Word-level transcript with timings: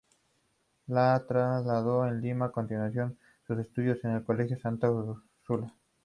Se 0.87 0.93
trasladó 1.27 2.01
a 2.01 2.09
Lima, 2.11 2.51
continuando 2.51 3.13
sus 3.45 3.59
estudios 3.59 4.03
en 4.03 4.13
el 4.15 4.23
Colegio 4.23 4.59
Santa 4.59 4.89
Úrsula. 4.89 5.71